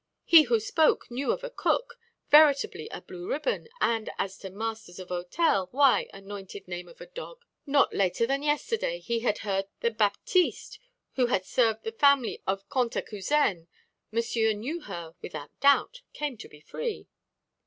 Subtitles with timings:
[0.25, 1.99] He who spoke knew of a cook,
[2.31, 7.05] veritably a blue ribbon, and as to masters of hôtel, why, anointed name of a
[7.05, 10.79] dog, not later than yesterday, he had heard that Baptiste
[11.11, 13.67] he who had served the family of Cantacuzène
[14.11, 17.07] Monsieur knew her, without doubt, came to be free."